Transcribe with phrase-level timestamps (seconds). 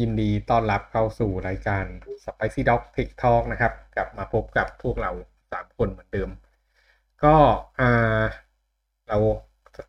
[0.00, 1.84] ยินดีต้อนรับเข้าสู่รายการ
[2.24, 5.10] Spicy Dog Tech Talk นะครับ กลับมาพบกับพวกเรา
[5.52, 6.30] สามคนเหมือนเดิม
[7.24, 7.34] ก็
[9.08, 9.18] เรา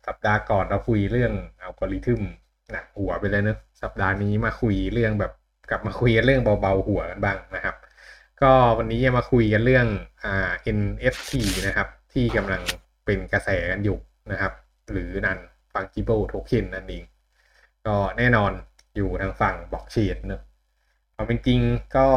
[0.06, 2.22] สัปดาห์ก่อนเราคุยเรื่องอัลกอริทึม
[2.70, 5.32] หนักหัวไปเลยเนอะสัปดาห์นี้มาคุยเรื่องแบบ
[5.70, 7.76] กลับมาคุยเรื่องเบาๆหัวกันบ้างนะครับ
[8.42, 9.86] ก็วันนี้จะมาคุยกันเรื่อง
[10.24, 11.32] อ่า NFT
[11.66, 12.62] นะครับ ที่กำลัง
[13.04, 13.98] เป็นกระแสกันอยู่
[14.30, 14.52] นะครับ
[14.90, 15.38] หรือนัน
[15.72, 17.04] fungible token นั่นเอง
[17.86, 18.52] ก็แน่นอน
[19.00, 20.42] อยู่ทางฝั่งบล็อกเชนเนอะ
[21.14, 21.60] เอาเป็นจริง
[21.96, 22.08] ก็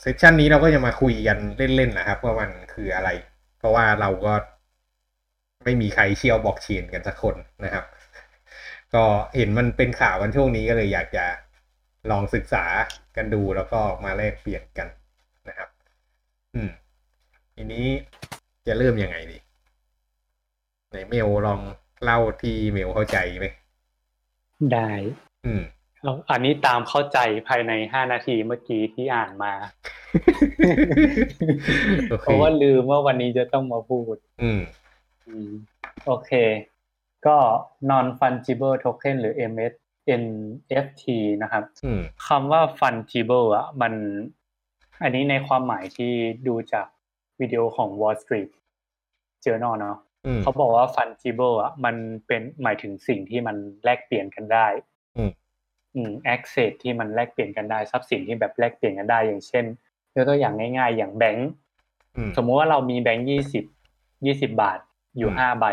[0.00, 1.38] เซสชันนี้เราก็จะมาคุยกัน
[1.76, 3.10] เล่นๆนะครับว่ามันคืออะไร
[3.58, 4.34] เพราะว่าเราก็
[5.64, 7.84] ไม่มีใครเชี่ยวบล็อกเชนกันสักคนนะครับ
[8.94, 9.04] ก็
[9.36, 11.26] เห็นมันเป็นข่าวกันช่วงนี้ก็เลยอยากจะ
[12.10, 12.64] ลองศึกษา
[13.16, 14.88] กันดูแล้วก็มาแลกเปลี่ยนกัน
[15.48, 15.68] นะครับ
[16.54, 16.70] อืม
[17.54, 17.86] ทีนี้
[18.66, 19.38] จะเริ่มยังไงดี
[20.88, 21.60] ไหนเมลลอง
[22.02, 23.46] เล่าที่เมลเข้าใจไหม
[24.72, 24.90] ได้
[26.02, 27.18] เอาอันนี้ตามเข้าใจ
[27.48, 29.52] ภายในห้านาทีเมื่อกี้ที่อ่านมา
[32.10, 34.60] โอเคเพราะว่าลืมว่าวันนี้จะต้องมาพูดอืม
[35.28, 35.50] อืม
[36.06, 36.30] โอเค
[37.26, 37.36] ก็
[37.90, 39.72] non fungible token หรือ MS
[40.20, 41.04] NFT
[41.42, 43.92] นะครับอืมคำว่า fungible อะ มัน
[45.02, 46.12] อันนี้ในความหมายที่
[46.46, 46.86] ดูจาก
[47.40, 48.50] วิดีโอของ Wall Street
[49.44, 54.66] Journal เนาะอืมเขาบอกว่า fungible อะ มันเป็นหมายถึงสิ่งที่มันแลกเปลี่ยนกันได้
[55.16, 55.30] อืม
[55.96, 59.64] อืม access ที่มันแลกเปลี่ยนกันได้ทรัพย์สินที่แบบแลกเปลี่ยนกันได้อย่างเช่น
[60.14, 61.50] ยกตัวอย่างง่ายๆ อย่างแบงก์
[62.16, 63.64] อืมสมมุติว่าเรามีแบงก์ยี่สิบ
[64.26, 64.78] ยี่สิบาท
[65.18, 65.66] อยู่อืมห้าใบ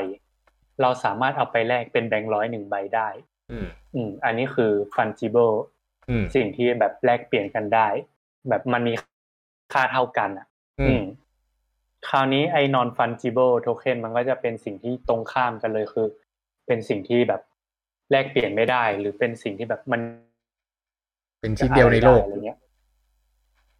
[0.81, 3.09] เราสามารถเอาไปแลกเป็นแบงก์ร้อยหนึ่งใบได้
[3.51, 5.55] อืมอืมอันนี้คือ fungible
[6.09, 7.87] อืมสิ่งที่แบบแลกเปลี่ยนกันได้
[8.49, 8.93] แบบมันมี
[9.73, 10.47] ค่าเท่ากันอะ
[10.79, 11.03] อือืมม
[12.07, 16.07] คราวนี้ไอ้ non fungible token มันก็จะเป็นสิ่งที่ตรงข้ามกันเลยคือ
[16.67, 17.41] เป็นสิ่งที่แบบ
[18.11, 20.01] แลกเปลี่ยนไม่ได้ หรือเป็นสิ่งที่แบบมัน
[21.41, 22.59] เป็นชิ้นเดียวในโลกอะไรเงี้ย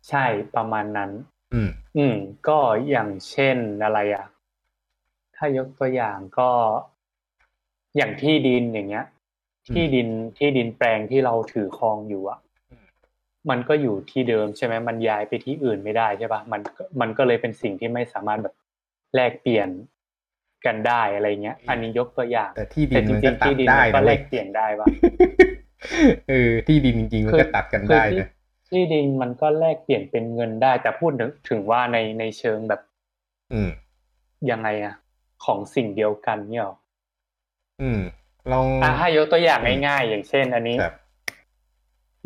[0.10, 0.26] ใช่
[0.56, 1.12] ประมาณนั้น
[1.54, 2.16] อืม อืม
[2.48, 2.58] ก็
[2.90, 4.26] อย่างเช่นอะไรอะ
[5.36, 6.50] ถ้ายกตัวอย่างก็
[7.98, 9.06] อย่างที่ดินอย่างเงี้ย
[9.68, 12.40] อืมที่ดินที่ดินแปลงที่เราถือครองอยู่อะ
[12.72, 12.86] อืม
[13.50, 18.56] มันก็อยู่ที่เดิมใช่ไหมมันย้ายไปที่อื่นไม่ได้ใช่ปะมันก็มันก็เลยเป็นสิ่งที่ไม่สามารถแบบ
[19.16, 19.70] แลกเปลี่ยน
[20.66, 24.88] กันได้อะไรเงี้ย อันนี้ยกตัวอย่าง แต่ที่ดิแต่นจมันริก็งๆตัที่ดดินได้มันก็นะแลเว้ยกเปลี่ยนได้ปะ
[26.30, 28.28] เออที่ดินจริงๆมันก็ตัดกันได้คือที่นะ
[28.70, 32.82] ที่ดินมันก็แลกเปลี่ยนเป็นเงินได้ แต่พูดถึงถึงว่าในในเชิงแบบ
[33.54, 33.70] อืม
[34.52, 34.96] ยังไงอะ
[35.46, 36.76] ของสิ่งเดียวกันเนี่ยหรอ
[37.82, 38.02] อืม
[38.52, 40.94] ลองอะถ้ายกตัวอย่างง่ายๆ อย่างเช่น อันนี้ครับ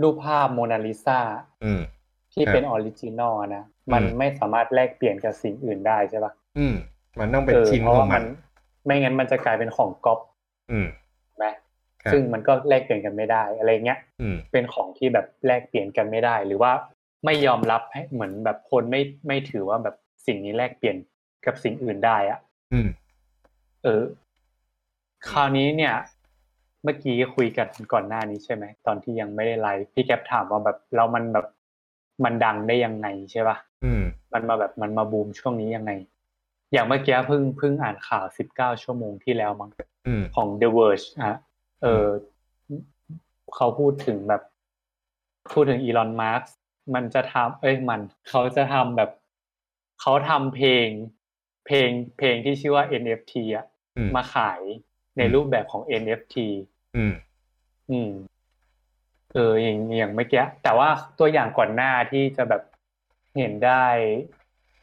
[0.02, 1.20] รูปภาพโมนาลิซา
[1.64, 1.82] อืม
[2.34, 6.76] ที่ครับเป็น original นะ มันอืมไม่สามารถแลกเปลี่ยนกับสิ่งอื่นได้ใช่ปะอืม
[7.20, 8.26] มันต้องเป็นเออชิ้นเพราะขอว่างมัมันน
[8.86, 10.20] ไม่งั้นมันจะกลายเป็นของก๊อป
[10.72, 10.88] อืม
[11.38, 11.46] ไหม
[12.02, 16.72] ครับซึ่งมันก็แลกเปลี่ยนกันไม่ได้อะไรเงี้ยอืมเป็นของที่แบบแลกเปลี่ยนกันไม่ได้ หรือว่า
[17.26, 19.96] ไม่ยอมรับให้เหมือนแบบคนไม่ไม่ถือว่าแบบ
[20.28, 20.98] สิ่งนี้แลกเปลี่ยน
[21.46, 22.40] กับสิ่งอื่นได้อะ
[22.74, 22.88] อืม
[23.84, 24.04] เออ
[25.30, 25.94] คราวนี้เนี่ย
[26.84, 31.48] เมื่อกี้คุยกันก่อนหน้านี้ใช่ไหมตอนที่ยังไม่ได้ไลฟ์พี่แก๊ปถามว่าแบบเรามันแบบ
[32.24, 35.92] มันดังได้ยังไงใช่ปะอืมมันมาแบบมันมาบูมช่วงนี้ยังไง
[36.72, 39.72] อย่างเมื่อกี้เพิ่งเพิ่งอ่านข่าวสิบเก้าชั่วโมงที่แล้วมั้ง
[40.08, 41.38] อืมของ The Verge อะ
[41.82, 42.08] เออ
[43.56, 44.42] เขาพูดถึงแบบ
[45.52, 46.44] พูดถึงอีลอนมาร์ก
[46.96, 49.10] มันจะทำเอ้ยมัน เขาจะทำแบบ
[50.02, 50.88] เขาทำเพลง
[51.66, 53.66] เพลงเพลงที่ชื่อว่า NFT อะ
[53.98, 54.62] อืมมาขาย
[55.18, 56.36] ในอืมรูปแบบของ NFT
[56.96, 57.14] อืม
[57.92, 58.12] อืม
[59.34, 60.90] เอออย่างอย่างเมื่อกี้แต่ว่า
[61.20, 62.62] ตัวอย่างก่อนหน้าที่จะแบบ
[63.38, 63.86] เห็นได้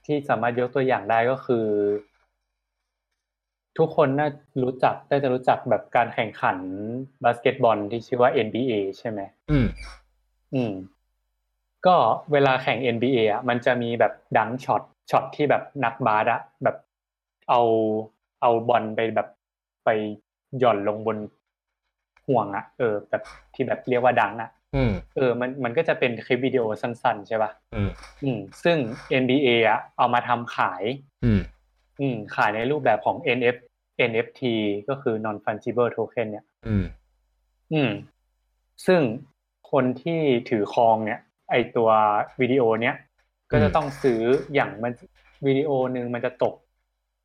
[0.09, 1.67] ที่สามารถยกตัวอย่างได้ก็คือ
[3.79, 4.29] ทุกคนน่า
[4.63, 6.59] รู้จักน่าจะรู้จักแบบการแข่งขัน
[7.25, 9.21] บาสเกตบอลที่ชื่อว่า NBA ใช่ไหม
[9.51, 9.67] อืม
[10.55, 10.73] อืม
[11.87, 11.97] ก็
[12.33, 16.77] เวลาแข่ง NBA อะมันจะมีแบบ dunk shot shot ที่แบบนักบาสอะแบบ
[17.49, 17.61] เอา
[18.43, 19.29] เอาบอลไปแบบ
[19.85, 19.89] ไป
[20.59, 21.19] หย่อนลงบน
[22.27, 23.23] ห่วงอะเออแบบ
[23.55, 24.58] ที่แบบเรียกว่า dunk อะอืม
[25.17, 27.91] เออมันมันก็จะเป็นคลิปวิดีโอสั้นๆ ใช่ป่ะอืม
[28.25, 28.77] อืมซึ่ง
[29.23, 30.83] NBA อะเอามาทำขาย
[31.25, 31.41] อืม
[32.01, 33.57] อืมขายในรูปแบบของ NF
[34.11, 34.43] NFT
[34.89, 36.85] ก็คือ non fungible token เนี่ย อืม
[37.73, 37.91] อืม
[38.87, 39.01] ซึ่ง
[39.71, 40.21] คนที่
[40.51, 41.21] ถือครองเนี่ย
[41.51, 41.91] ไอตัว
[42.41, 42.97] วิดีโอเนี้ย
[43.51, 44.21] ก็จะต้องซื้อ
[44.55, 44.93] อย่างมัน
[45.47, 46.55] วิดีโอหนึ่งมันจะตก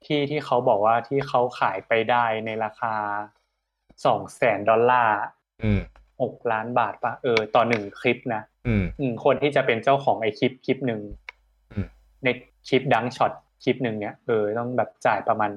[0.05, 2.95] ที่ที่เขาบอกว่าที่เขาขายไปได้ในราคา
[4.05, 5.19] สองแสนดอลลาร์
[5.63, 5.81] อืม
[6.21, 11.01] หกล้านบาทปะเออต่อหนึ่งคลิปนะอืมอืมคนที่จะเป็นเจ้าของไอคลิปคลิปหนึ่ง
[11.71, 11.87] อืม
[12.23, 12.27] ใน
[12.67, 13.31] คลิปดังช็อต
[13.63, 15.51] คลิปหนึ่งเนี่ยเออต้องแบบจ่ายประมาณ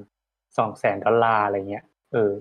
[0.58, 2.32] สองแสนดอลลาร์อะไรเงี้ยเออ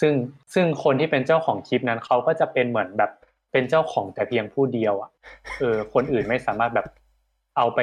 [0.00, 0.12] ซึ่ง
[0.54, 3.10] ซึ่งคนที่เป็นเจ้าของคลิปนั้นเขาก็จะเป็นเหมือนแบบ
[3.52, 5.10] เป็นเจ้าของแต่เพียงผู้เดียว อะ
[5.60, 6.86] เออ คนอื่นไม่สามารถแบบ
[7.56, 7.80] เอาไป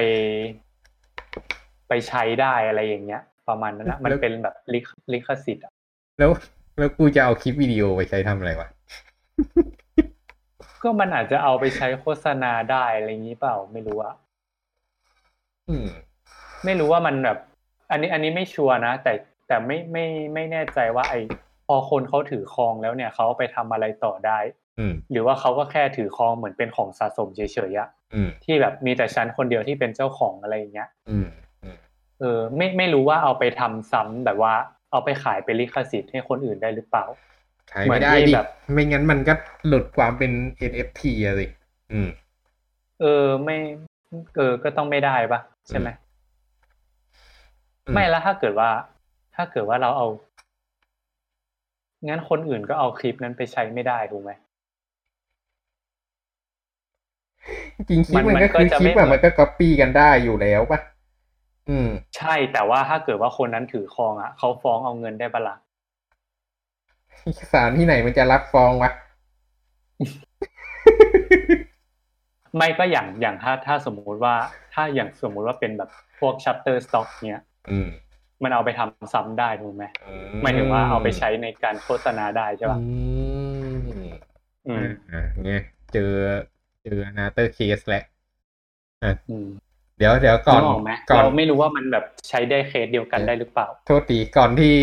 [1.88, 5.72] ไปใช้ได้อะไรอย่างเงี้ย ประมาณนั้นนะมันเป็นแบบลิขลิขสิทธิ์อะ
[6.20, 6.32] แล้ว
[6.78, 8.70] แล้วกูจะเอาคลิปวิดีโอไปใช้ทำอะไรวะ
[10.84, 14.16] ก็มันอาจจะเอาไปใช้โฆษณาได้อะไรอย่างนี้เปล่าไม่รู้อะ
[15.70, 15.88] อืม
[16.66, 17.38] ไม่รู้ว่ามันแบบ
[17.92, 19.14] อันนี้อันนี้ไม่ชัวร์นะแต่
[19.48, 21.16] แต่ไม่ไม่ไม่แน่ใจว่า ไอ
[21.68, 24.40] พอคนเขาถือครองแล้วเนี่ยเขาเอาไปทำอะไรต่อได้
[24.80, 31.28] อืมหรือว่าเขาก็แค่ถือครองเหมือนเป็นของสะสมเฉยๆอะอืมที่แบบมีแต่ฉันคนเดียวที่เป็นเจ้าของอะไรอย่างเงี้ยอืม
[31.64, 31.78] อืม
[32.20, 34.54] เออ ไม่ไม่รู้ว่าเอาไปทำซ้ำแบบว่า
[34.92, 37.06] เอาไปขายเป็นลิขสิทธิ์ให้คนอื่นได้หรือเปล่า
[37.72, 39.34] ขายไม่ได้เหมือนที่ดิแบบไม่งั้นมันก็
[39.68, 40.32] หลุดความเป็น
[40.72, 41.48] NFT อะสิ
[41.92, 42.10] อืม
[43.02, 43.58] เออไม่
[44.36, 45.90] เออก็ต้องไม่ได้ปะใช่ไหม
[47.86, 48.70] อืมไม่แล้วถ้าเกิดว่า
[49.36, 50.08] ถ้าเกิดว่าเราเอา
[52.08, 54.32] งั้นคนอื่นก็เอาคลิปนั้นไปใช้ไม่ได้ถูกไหม
[57.90, 60.80] จริงๆคลิปมันมันก็มันก็คือจะคลิปไม่อะมันก็ก๊อปปี้กันได้อยู่แล้วปะ
[61.70, 65.56] อืม ใช่แต่ว่าถ้าเกิดว่าคนนั้นถือครองอะเขาฟ้องเอาเงินได้ปะละ่ะ
[67.54, 68.92] ศาลที่ไหนมันจะรับฟ้องวะ
[72.58, 74.36] ไม่ก็อย่างอย่างถ้าถ้าสมมุติว่า
[74.74, 75.90] ถ้าอย่างสมมุติว่าเป็นแบบ
[76.20, 77.88] พวก Shutterstock เนี้ยอืม
[78.44, 80.14] มันเอาไปทำซ้ำได้ถูกไหมอื
[80.44, 82.88] หมายถึงว่าเอาไปใช้ในการโฆษณาได้ใช่ปะอื
[83.76, 83.78] ม
[84.68, 85.62] อืมอ่าเนี่ย
[85.94, 86.12] เจอ
[86.84, 88.04] เจอ another case แล้ว
[89.30, 89.48] อืม
[89.98, 94.74] เดี๋ยวเดี๋ยวก่อนนึกออกไหมก่อนเราไม่รู้ว่ามันแบบใช้ได้เคสเดียวกันได้หรือเปล่า โทษทีก่อนที่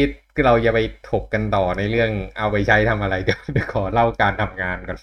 [0.47, 0.79] เราจะไป
[1.11, 4.99] ถกกันต่อในเรื่องเอาไปใช้ทำอะไรเดี๋ยวเดี๋ยวขอเล่าการทำงานก่อน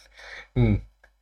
[0.57, 0.73] อืม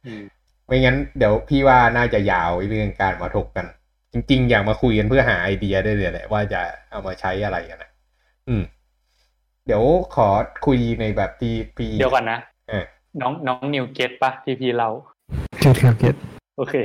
[0.06, 0.24] อืม
[0.68, 3.66] ไม่งั้นเดี๋ยวพี่ว่าน่าจะยาวไอ้เรื่องการมาถกกัน
[4.14, 6.62] จริง ๆ อยากมาคุยกันเพื่อหาไอเดียด้วยเลยแหละว่าจะ
[6.92, 7.92] เอามาใช้อะไรกันนะ
[8.50, 8.64] อืม
[9.68, 9.84] เดี๋ยว
[10.16, 10.30] ขอ
[10.66, 12.40] คุยในแบบที่พี่เดี๋ยวก่อนนะ
[12.70, 12.84] เออ
[13.22, 14.90] น้องน้องนิวเก็ตปะที่พี่เรา
[15.60, 16.16] เก็ตครับเก็ต
[16.58, 16.76] โอเค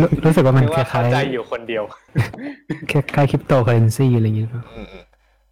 [0.00, 5.04] รู้รู้สึกว่ามันนึกคว่าเข้าล้ายใจอยู่คนเเดี๋ยว ๆคล้ายคริปโตเคอเรนซีอะไรอย่างเงี้ยครับอืมอืม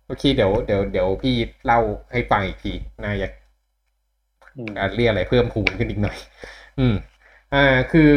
[0.07, 1.81] โอเคเดี๋ยวเดี๋ยวเดี๋ยวพี่เล่า
[2.13, 2.73] ให้ฟังอีกที
[3.05, 3.29] น่าจะ
[4.57, 6.17] อืมอะเรียกอะไรเพิ่มพูนขึ้นอีกหน่อย
[6.79, 6.95] อืม
[7.55, 8.13] อ่าคือ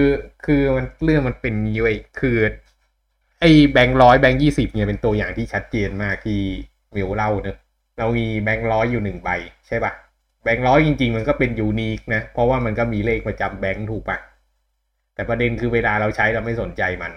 [0.46, 2.38] คือมันเรื่องมันเป็นอย่างนี้เว้ยคือ
[3.42, 6.40] ไอ้แบงค์ร้อยแบงค์ยี่สิบเนี่ยเป็นตัวอย่างที่ชัดเจนมากที่
[6.96, 7.58] มิวเล่าเนอะ
[7.98, 9.30] เรามีแบงค์ร้อยอยู่หนึ่งใบ
[9.68, 9.94] ใช่ปะ
[10.44, 14.18] แบงค์ร้อยจริง ๆ มันก็เป็น unique นะ เพราะว่ามันก็มีเลขประจำแบงค์ถูกปะ
[15.18, 17.14] แต่ประเด็นคือเวลาเราใช้เราไม่สนใจมัน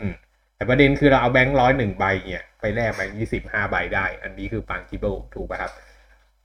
[0.00, 0.14] อืม
[0.56, 5.72] แต่ประเด็นคือเราเอาแบงค์ร้อยหนึ่งใบเนี่ย ไปแลกแบงค์ยี่สิบห้าใบได้ อันนี้คือ fungible ถูกปะครับ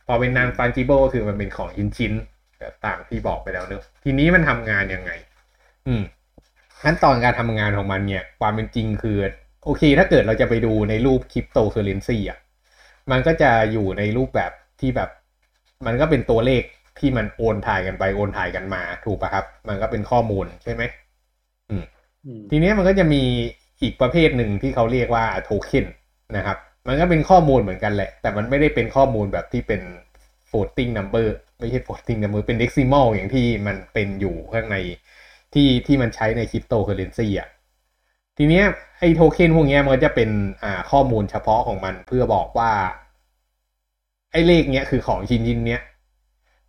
[0.07, 5.11] พอเป็นนาน fungible ก็คือมันเป็นของชิ้นชิ้นๆแบบต่างที่บอกไปแล้วเนอะทีนี้มันทำงานยังไง
[5.87, 6.03] อืม
[6.83, 9.17] ขั้นตอนการทำงานของมันเนี่ย ความเป็นจริงคือ
[9.65, 12.39] โอเค ถ้าเกิดเราจะไปดูในรูปคริปโตเคอเรนซีอะ
[13.11, 15.09] มันก็จะอยู่ในรูปแบบที่แบบ
[15.85, 16.63] มันก็เป็นตัวเลข
[17.01, 20.83] ที่มันโอนถ่ายกันไปโอนถ่ายกันมาถูกปะครับ มันก็เป็นข้อมูลใช่ไหม
[21.69, 21.83] อืม
[22.25, 23.23] อืมทีเนี้ยมันก็จะมี
[23.81, 25.85] อีกประเภทหนึ่งที่เขาเรียกว่าโทเค็น
[26.37, 26.57] นะครับ
[26.87, 29.81] มันก็เป็นข้อมูลเหมือนกันแหละ แต่มันไม่ได้เป็นข้อมูลแบบที่เป็น
[30.49, 31.27] floating number
[31.59, 34.77] ไม่ใช่ floating number เป็น decimal อย่างที่มันเป็นอยู่ข้างใน
[35.53, 37.49] ที่ที่มันใช้ในคริปโตเคอเรนซีอะ
[38.37, 38.65] ทีเนี้ย
[38.99, 40.29] ไอ้โทเค็นพวกเนี้ยมันก็จะเป็น
[40.63, 42.71] อ่าข้อมูลเฉพาะของมันเพื่อบอกว่า
[44.31, 45.81] ไอ้เลขเนี้ยคือของชิ้นชิ้นเนี้ย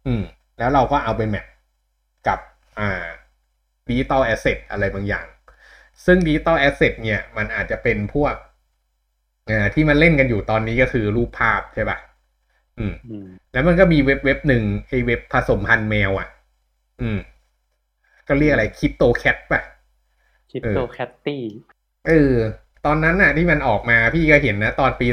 [0.06, 0.22] อืม
[0.58, 1.46] แล้วเราก็เอาไป map
[2.26, 2.38] กับ
[2.78, 3.04] อ่า
[3.88, 5.26] digital asset อะไรบางอย่าง
[6.06, 8.34] ซึ่ง digital asset เนี่ย มันอาจจะเป็นพวก
[9.50, 11.98] อ่าที่มันเล่นกันอยู่ตอนนี้ก็คือรูปภาพใช่ปะ
[12.79, 16.29] อืมอืม แล้วมันก็มีเว็บเว็บหนึ่งไอเว็บผสมพันธุ์แมวอะ
[17.03, 17.19] อืม
[18.29, 19.62] ก็เรียกอะไร CryptoCat ป่ะ
[20.50, 21.43] CryptoKitty
[22.08, 22.34] เออ
[22.86, 25.06] ตอนนั้นน่ะ ที่มันออกมาพี่ก็เห็นนะ ตอนปี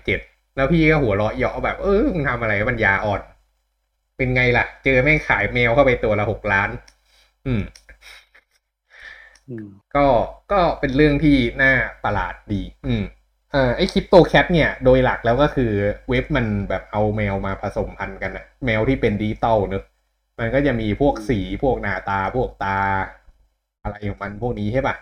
[0.00, 3.22] 2017แล้วพี่ก็หัวเราะเยาะแบบ เออมึงทำอะไรมันยาอ่อน
[4.22, 6.70] เป็นไงล่ะ เจอแม่งขายแมวเข้าไปตัวละหกล้าน
[7.46, 7.62] อืม
[9.48, 10.06] อืมก็
[10.52, 11.72] ก็เป็นเรื่องที่น่า
[12.04, 13.02] ประหลาดดี อืม
[13.52, 15.72] เอ่อไอคริปโตแคทเนี่ย โดยหลักแล้วก็คือ
[16.08, 19.84] เว็บมันแบบเอาแมวมาผสมพันธุ์กันอะแมวที่เป็นดิจิตอลเนอะ
[20.38, 22.78] มันก็จะมีพวกสีพวกหน้าตาพวกตา
[23.82, 24.96] อะไรของมันพวกนี้ใช่ปะ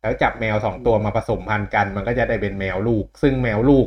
[0.00, 3.86] แล้วจับแมวสองตัวมาผสมพันธุ์กัน มันก็จะได้เป็นแมวลูก ซึ่งแมวลูก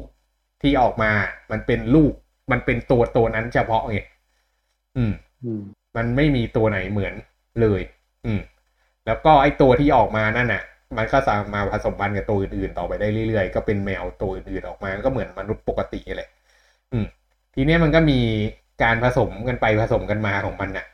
[0.62, 1.12] ที่ออกมา
[1.52, 2.14] มันเป็นลูก
[2.52, 3.98] มันเป็นตัวตัวนั้นเฉพาะไง
[4.98, 5.62] อืมอืม
[5.96, 7.14] มันไม่มีตัวไหนเหมือน
[7.62, 7.82] เลย
[8.26, 8.42] อืม
[9.06, 10.64] แล้วก็ไอตัวที่ออกมานั่นน่ะ
[10.98, 16.28] มันก็สามารถมาผสมพันธุ์กับตัวอื่นๆต่อไปได้เรื่อยๆ ก็เป็นแมวตัวอื่นๆออกมา ก็เหมือนมนุษย์ปกติเลย
[16.92, 17.06] อืม
[17.54, 18.20] ทีเนี้ยมันก็มี
[18.84, 20.86] การผสมกันไปผสมกันมาของมันน่ะ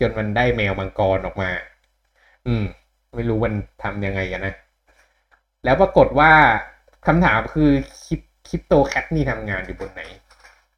[0.00, 1.50] จนมันได้แมวมังกรออกมา
[2.46, 2.64] อืม
[3.14, 4.54] ไม่รู้มันทำยังไงกันนะ
[5.64, 6.30] แล้วปรากฏว่า
[7.06, 7.70] คำถามคือ
[8.04, 10.02] คริป CryptoCat นี่ทำงานอยู่บนไหน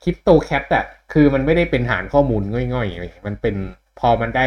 [0.08, 2.42] CryptoCat อะคือมันไม่ได้เป็นฐานข้อมูล
[2.74, 3.56] ง่อยๆ มันเป็น
[4.00, 4.46] พอมันได้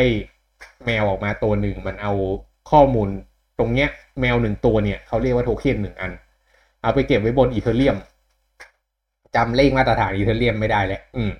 [0.86, 2.14] แมวออกมาตัวหนึ่ง มันเอา
[2.72, 3.08] ข้อมูล
[3.60, 3.90] ตรงเนี้ย
[4.22, 6.12] แมวหนึ่งตัวเนี่ยเขาเรียกว่าโทเค็นหนึ่งอัน
[6.82, 7.98] เอาไปเก็บไว้บน Ethereum
[9.36, 11.32] จำเลขมาตรฐาน Ethereum ไม่ได้แล้วอืม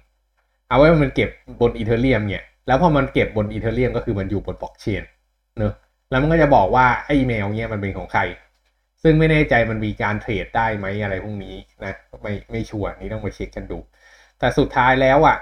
[0.70, 1.30] เอาไว้มันเก็บ
[1.62, 5.04] บน Ethereum เนี่ย แล้วพอมันเก็บบน Ethereum ก็คือมันอยู่บนบล็อกเชน
[5.58, 5.74] เนอะ
[6.10, 8.22] แล้วมันก็จะบอกว่าไอ้แมวเนี่ยมันเป็นของใคร
[9.04, 13.78] ซึ่งไม่แน่ใจมันมีการเทรดได้ไหมอะไรพวกนี้นะไม่ไม่ชัวร์นี่ต้องไปเช็คกันดู
[14.40, 15.38] แต่สุดท้ายแล้วอะ่ะ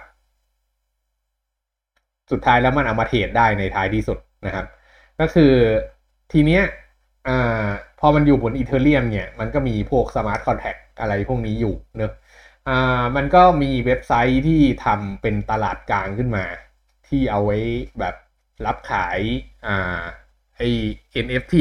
[2.32, 4.66] สุดท้ายแล้วมันเอามาเทรดได้ในท้ายที่สุดนะครับ
[5.20, 5.54] ก็คือ
[6.32, 6.64] ทีเนี้ย
[7.28, 7.68] อ่า
[8.00, 12.12] พอมันอยู่บน Ethereum เนี่ย มันก็มีพวก smart contract อะไรพวกนี้อยู่เนอะ
[12.68, 16.46] อ่ามันก็มีเว็บไซต์ที่ทำเป็นตลาดกลางขึ้นมา
[17.08, 17.58] ที่เอาไว้
[18.00, 18.16] แบบ
[18.66, 19.20] รับขาย
[19.66, 20.02] อ่า
[20.58, 20.62] ไอ
[21.14, 21.56] NFT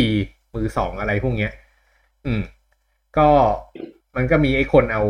[0.55, 1.53] มือสองอะไรพวกเนี้ย
[2.25, 2.43] อืม
[3.19, 3.29] ก็
[4.17, 5.03] มันก็มีไอ้คนเอา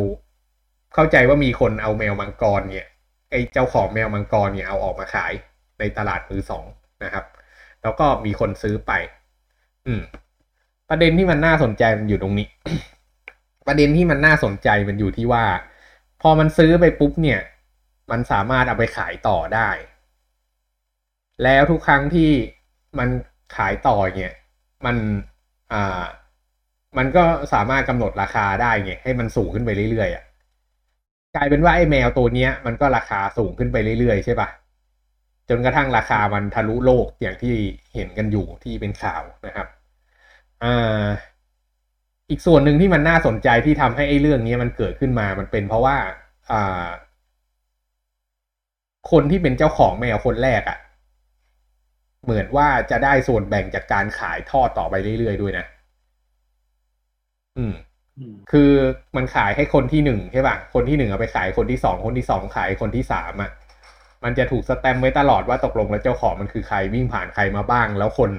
[0.98, 2.86] เข้าใจว่ามีคนเอาแมวมังกรเนี่ย
[3.30, 5.32] ไอ้เจ้าของแมวมังกรเนี่ยเอาออกมาขาย
[5.78, 6.64] ในตลาดมือสอง
[7.04, 7.24] นะครับ
[7.82, 8.92] แล้วก็มีคนซื้อไป
[9.86, 10.02] อืม
[10.88, 12.48] ประเด็นที่มันน่าสนใจมันอยู่ตรงนี้
[13.66, 15.44] ประเด็นที่มันน่าสนใจมันอยู่ที่ว่า
[16.22, 17.40] พอมันซื้อไปปุ๊บเนี่ย
[18.10, 19.68] มันสามารถเอาไปขายต่อได้
[21.42, 22.30] แล้วทุกครั้งที่
[22.98, 23.08] มัน
[23.56, 24.34] ขายต่อเนี่ย
[24.86, 24.96] มัน
[25.72, 26.04] อ่า
[26.98, 30.25] มันก็สามารถกำหนดราคาได้ไงให้มันสูงขึ้นไปเรื่อยๆอะ
[31.36, 34.48] กลายเป็นว่าไอ้แมวตัวเนี้ย มันก็ราคาสูงขึ้นไปเรื่อยๆใช่ปะ
[35.48, 37.54] จนกระทั่งราคามันทะลุโลกอย่างที่
[37.94, 39.66] เห็นกันอยู่ที่เป็นข่าวนะครับ
[40.64, 41.04] อ่า
[42.30, 45.96] อีกส่วนหนึ่งที่มันน่าสนใจที่ทำให้ไอ้เรื่องนี้มันเกิดขึ้นมามันเป็นเพราะว่า
[46.50, 46.86] อ่า
[49.10, 50.78] คนที่เป็นเจ้าของแมวคนแรกอะ่ะ
[52.24, 55.66] เหมือนว่าจะได้ส่วนแบ่งจากการขายทอดต่อไปเรื่อยๆด้วยนะ
[57.56, 57.74] อืม
[58.52, 58.70] คือ
[59.16, 63.50] มันขายให้คนที่หนึ่งใช่ป่ะ คนที่หนึ่งเอาไปขายคนที่สองคนที่สองขายคนที่สามอะ
[64.24, 68.30] มันจะถูกสแตมไว้ตลอดว่าตกลงแล้วเจ้าของมันคือใครวิ่งผ่านใครมาบ้าง แล้วคน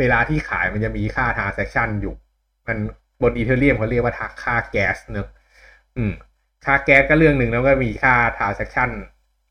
[0.00, 2.14] เวลาที่ขายมันจะมีค่า transaction อยู่
[2.66, 2.76] มัน
[3.22, 5.28] บนอีเทเรียมเขาเรียกว่าค่าแก๊สเนอะ
[5.96, 6.12] อืม
[6.64, 8.90] ค่าแก๊สก็เรื่องหนึ่งแล้วก็มีค่า transaction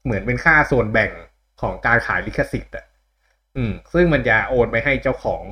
[0.04, 1.12] เหมือนเป็นค่าส่วนแบ่ง
[1.62, 2.86] ของการขายลิขสิทธิ์อะ
[3.58, 5.44] อืม ซึ่งมันจะโอนไปให้เจ้าของ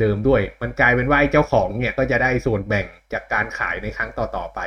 [0.00, 4.60] เดิมๆด้วย มันกลายเป็นว่าไอ้เจ้าของเนี่ยก็จะได้ส่วนแบ่งจากการขายในครั้งต่อๆไป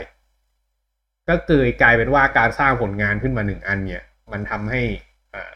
[1.29, 4.81] ก็เกิดกลายเป็นว่าการสร้างผลงานขึ้นมาหนึ่งอันเนี่ย มันทำให้
[5.35, 5.53] อ่า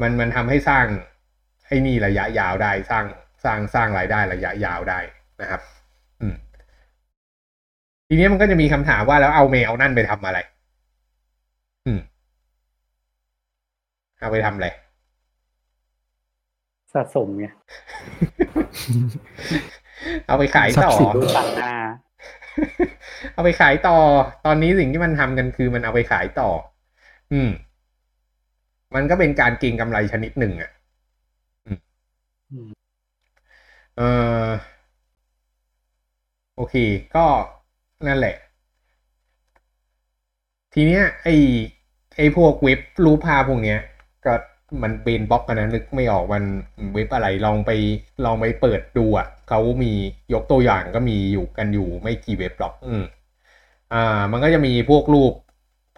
[0.00, 0.86] มันมันทำให้สร้าง
[1.66, 3.04] ให้นี่ระยะยาวได้สร้าง
[3.44, 5.00] สร้างสร้างรายได้ระยะยาวได้
[5.40, 5.60] นะครับ
[6.20, 6.34] อืม
[8.08, 10.38] ทีนี้มันก็จะมีคำถามว่าแล้วเอาแมวนั่นไปทำอะไร
[11.86, 12.00] อืม
[14.18, 14.68] เอาไปทำอะไร
[16.94, 17.46] สะสมไง
[20.26, 21.74] เอาไปขายต่อทรัพย์สินดูต่างหน้า
[23.32, 23.96] เอาไปขายต่อ
[24.46, 26.50] ตอนนี้สิ่งที่มันทำกันคือมันเอาไปขายต่อ
[27.32, 27.50] อืม
[28.94, 30.70] มันก็เป็นการเก็งกำไรชนิดหนึ่งอะ
[31.66, 31.78] อืม
[32.52, 32.68] อืม
[33.96, 34.02] เอ
[34.44, 34.48] อ
[36.56, 36.74] โอเค
[37.16, 37.26] ก็
[38.06, 38.36] นั่นแหละ
[40.74, 41.34] ทีเนี้ย ไอ้
[42.16, 43.80] ไอ้พวกเว็บรูปภาพพวกเนี้ย
[44.24, 44.34] ก็
[44.82, 46.44] มันเบนบล็อกกันนะนึกไม่ออกมัน
[46.94, 47.70] เว็บอะไรลองไป
[48.24, 49.92] ลองไปเปิดดูอะเขามี
[50.32, 53.04] ยกตัวอย่างก็มีอยู่กันอยู่ไม่กี่เว็บหรอก อืม
[53.92, 55.32] อ่า มันก็จะมีพวกรูป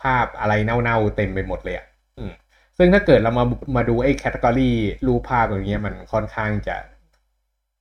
[0.02, 1.86] ภาพอะไรเน่าๆเต็มไปหมดเลยอะ
[2.18, 2.32] อืม
[2.78, 3.44] ซึ่งถ้าเกิดเรามา
[3.76, 4.70] มาดูไอ้ category
[5.06, 6.76] รูปภาพอย่างเงี้ยมันค่อนข้างจะ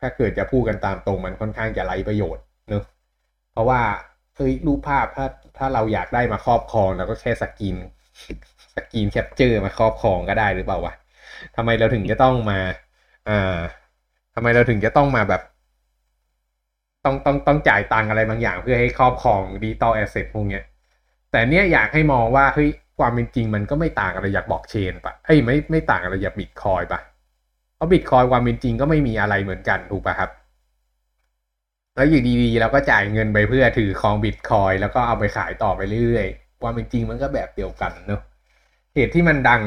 [0.02, 2.84] ถ้าเกิดจะพูดกันตามตรงมันค่อนข้างจะไร้ประโยชน์เนอะ
[3.52, 3.82] เพราะว่า
[4.36, 5.26] เฮ้ยรูปภาพถ้า
[5.58, 7.76] ถ้าเราอยากได้มาครอบครองเราก็แค่ screen
[8.76, 10.94] screen capture มาครอบครองก็ได้หรือเปล่าวะ
[11.56, 12.60] ทำไมเราถึงจะต้องมา
[13.30, 13.60] อ่า
[14.36, 15.42] ทำไมเราถึงจะต้องมาแบบ
[17.06, 20.64] ต้องต้องต้องจ่ายตังอะไรบางอย่าง เพื่อให้ครอบครอง digital asset พวกเนี้ย
[21.32, 27.00] แต่เนี้ยอยากให้มองว่าเฮ้ยความเป็นจริงมันก็ไม่ต่างอะไรจากบล็อกเชนปะเอ้ยไม่ไม่ต่างอะไรจากบิตคอยปะ
[27.76, 30.30] เพราะบิตคอยความเป็นจริงก็ไม่มีอะไรเหมือนกันถูกปะครับ
[31.96, 38.22] แล้วอยู่ดีๆเราก็จ่ายเงินไปเพื่อถือครองบิตคอยแล้วก็เอาไปขายต่อไปเรื่อยๆความเป็นจริงมันก็แบบเดียวกันเนอะ
[38.96, 39.62] เหตุที่มันดัง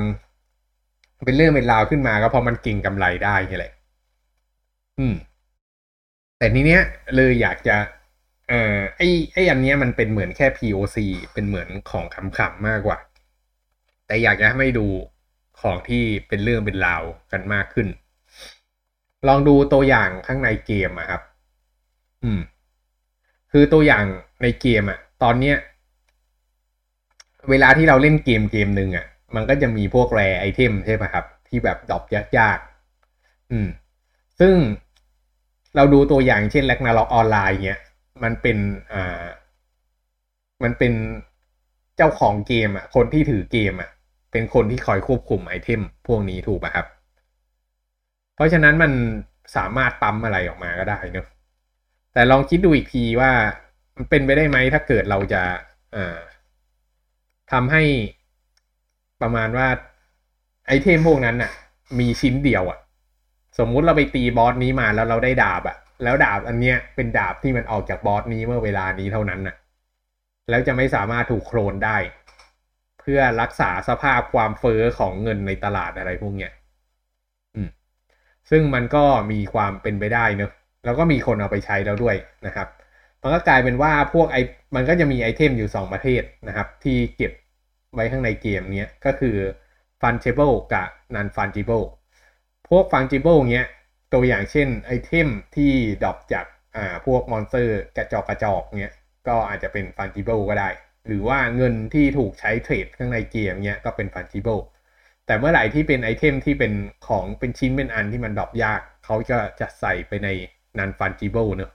[1.24, 3.72] เป็นเรื่องเป็นราวขึ้นมาก็เพราะมันเก่งกำไรได้นี่แหละ
[4.98, 5.14] อืม
[6.38, 6.82] แต่ทีเนี้ย
[7.16, 7.76] เลยอยากจะ
[8.48, 10.96] เอ่อไอ้ไอ้อันเนี้ยมันเป็นเหมือนแค่ POC
[11.34, 12.98] เป็นเหมือนของขำๆมากกว่า
[14.06, 14.86] แต่อยากจะให้ดู
[15.60, 17.88] ของที่เป็นเรื่องเป็นราวกันมากขึ้น
[19.28, 21.22] ลองดูตัวอย่างข้างในเกมอะครับ
[22.24, 22.40] อืม
[23.52, 24.04] คือตัวอย่าง
[24.42, 25.56] ในเกมอะตอนเนี้ย
[27.50, 32.02] เวลาที่เราเล่นเกมเกมหนึ่งอะ มันก็จะมีพวก rare item ใช่ไหมครับ ที่แบบ drop
[32.38, 33.68] ยากๆ อืม
[34.40, 34.54] ซึ่ง
[35.76, 37.80] เราดูตัวอย่างเช่น Ragnarok Online เนี้ย
[38.22, 38.58] มันเป็น
[38.92, 39.24] อ่า
[40.62, 40.92] มันเป็น
[41.96, 43.90] เจ้าของเกมอะ คนที่ถือเกมอะ
[44.32, 46.86] เป็นคนที่คอยควบคุมไอเทมพวกนี้ถูกป่ะครับ
[48.34, 48.92] เพราะฉะนั้นมัน
[49.56, 51.26] สามารถปั๊มอะไรออกมาก็ได้เนอะ
[52.12, 53.32] แต่ลองคิดดูอีกทีว่า
[53.96, 55.42] มันเป็นไปได้ไหมถ้าเกิดเราจะ
[55.96, 56.18] อ่า
[57.52, 57.82] ทำให้
[59.22, 59.68] ประมาณว่า
[60.66, 61.52] ไอเทมพวกนั้นน่ะ
[61.98, 62.78] มีชิ้นเดียวอะ่ะ
[63.58, 69.56] สมมุติเราไปตีบอสนี้มาแล้วเราได้ดาบอะ่ะแล้วดาบอันเนี้ยเป็นดาบที่มันออกจากบอสนี้เมื่อเวลานี้เท่านั้นน่ะ
[70.50, 71.96] แล้วจะไม่สามารถถูกโครนได้
[73.00, 76.52] เพื่อรักษาสภาพความเฟอ้อของเงินในตลาดอะไรพวกเนี้ย
[77.54, 77.68] อืม
[78.50, 80.50] ซึ่งมันก็มีความเป็นไปได้เนอะ
[80.84, 82.68] แล้วก็มีคนเอาไปใช้แล้วด้วยนะครับ
[83.22, 84.36] มันก็กลายเป็นว่าพวกไอ
[84.74, 87.32] มันก็จะมีไอเทมอยู่สองประเภทนะครับ ที่เก็บ
[87.94, 89.36] ไว้ข้างในเกมเนี้ยก็คือ
[90.00, 91.86] fungible กับ non fungible
[92.68, 93.66] พวก fungible เนี้ย
[94.12, 95.72] ตัวอย่างเช่นไอเทมที่
[96.02, 98.94] drop จากอ่าพวก monster กระจอกกระจอกเนี้ย
[99.28, 100.68] ก็อาจจะเป็น fungible ก็ได้
[101.06, 104.62] หรือว่าเงินที่ถูกใช้เทรดข้างในเกมเนี้ยก็เป็น fungible
[105.26, 106.72] แต่เมื่อไหร่ที่เป็นไอเทมที่เป็น
[107.08, 110.28] ของเป็นชิ้นเป็นอันที่มันดรอปยาก เขาจะจะใส่ไปใน
[110.78, 111.70] non fungible เนอะ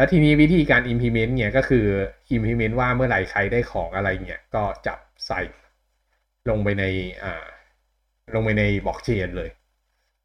[0.00, 1.86] แล้วทีนี้วิธีการ implement เนี่ยก็คือ
[2.34, 5.40] implement ว่าเมื่อไหร่ใครได้ของอะไรเนี่ยก็จับใส่
[6.48, 6.84] ลงไปใน
[7.24, 7.46] อ่า
[8.34, 9.50] ลงไปในบล็อกเชนเลย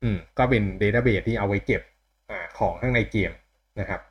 [0.04, 1.82] อืม ก็เป็น database ที่เอาไว้เก็บ
[2.30, 3.32] อ่าของข้างในเกม
[3.80, 4.02] นะครับ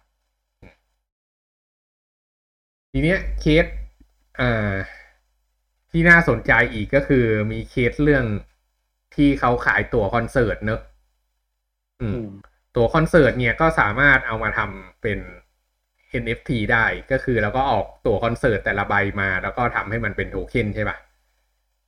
[2.93, 3.67] ทีเนี้ยเคส
[4.41, 4.75] อ่า
[5.91, 8.25] ที่น่าสนใจอีกก็คือมีเคสเรื่อง
[9.17, 10.81] ที่เขาขายตั๋วคอนเสิร์ตเนอะ
[12.01, 12.17] อืม
[12.77, 15.21] ตั๋วคอนเสิร์ตเนี่ยก็สามารถเอามาทำเป็น
[16.23, 20.97] NFT ได้ก็คือแล้วก็ออกตั๋วคอนเสิร์ตแต่ละใบมา แล้วก็ทำให้มันเป็นโทเค็นใช่ปะ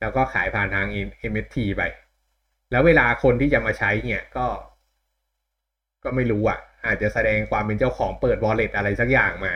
[0.01, 0.87] แล้วก็ขายผ่านทาง
[1.31, 1.81] NFT ไป
[2.71, 4.45] แล้วเวลาคนที่จะมาใช้เนี่ยก็
[6.03, 9.53] ก็ไม่รู้อะ อาจจะแสดงความเป็นเจ้าของเปิด wallet อะไรสักอย่างมา